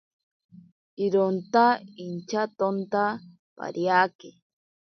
Ironta 1.05 1.63
intyatonta 2.05 3.03
pariake. 3.55 4.29